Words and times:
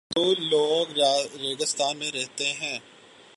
بدو 0.09 0.33
لوگ 0.39 0.99
ریگستان 1.41 1.97
میں 1.97 2.11
رہتے 2.11 2.53
ہیں۔ 2.53 2.79